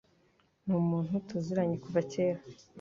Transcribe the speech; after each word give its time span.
Ni 0.65 0.73
umuntu 0.81 1.13
tuziranye 1.27 1.75
kuva 1.83 1.99
kera. 2.11 2.41